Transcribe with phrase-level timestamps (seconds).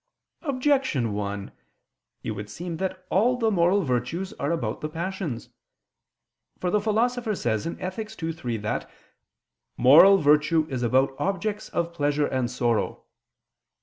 [0.41, 1.51] Objection 1:
[2.23, 5.49] It would seem that all the moral virtues are about the passions.
[6.57, 8.23] For the Philosopher says (Ethic.
[8.23, 8.89] ii, 3) that
[9.77, 13.03] "moral virtue is about objects of pleasure and sorrow."